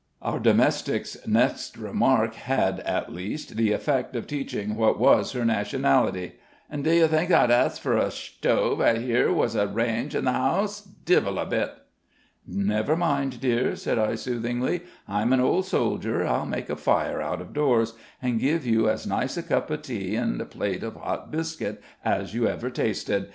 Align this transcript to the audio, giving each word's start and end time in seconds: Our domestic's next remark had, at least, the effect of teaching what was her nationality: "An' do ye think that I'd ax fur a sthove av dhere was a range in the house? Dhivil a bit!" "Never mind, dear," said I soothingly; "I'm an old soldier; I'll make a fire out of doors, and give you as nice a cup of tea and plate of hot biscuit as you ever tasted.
Our 0.19 0.39
domestic's 0.39 1.15
next 1.27 1.77
remark 1.77 2.33
had, 2.33 2.79
at 2.79 3.13
least, 3.13 3.55
the 3.55 3.71
effect 3.71 4.15
of 4.15 4.25
teaching 4.25 4.73
what 4.75 4.99
was 4.99 5.33
her 5.33 5.45
nationality: 5.45 6.37
"An' 6.71 6.81
do 6.81 6.89
ye 6.91 7.05
think 7.05 7.29
that 7.29 7.51
I'd 7.51 7.65
ax 7.65 7.77
fur 7.77 7.97
a 7.97 8.07
sthove 8.07 8.81
av 8.83 8.95
dhere 8.95 9.31
was 9.31 9.53
a 9.53 9.67
range 9.67 10.15
in 10.15 10.25
the 10.25 10.31
house? 10.31 10.81
Dhivil 11.05 11.39
a 11.39 11.45
bit!" 11.45 11.71
"Never 12.47 12.95
mind, 12.97 13.39
dear," 13.41 13.75
said 13.75 13.99
I 13.99 14.15
soothingly; 14.15 14.81
"I'm 15.07 15.33
an 15.33 15.39
old 15.39 15.67
soldier; 15.67 16.25
I'll 16.25 16.47
make 16.47 16.71
a 16.71 16.75
fire 16.75 17.21
out 17.21 17.39
of 17.39 17.53
doors, 17.53 17.93
and 18.23 18.39
give 18.39 18.65
you 18.65 18.89
as 18.89 19.05
nice 19.05 19.37
a 19.37 19.43
cup 19.43 19.69
of 19.69 19.83
tea 19.83 20.15
and 20.15 20.49
plate 20.49 20.81
of 20.81 20.95
hot 20.95 21.29
biscuit 21.31 21.79
as 22.03 22.33
you 22.33 22.47
ever 22.47 22.71
tasted. 22.71 23.29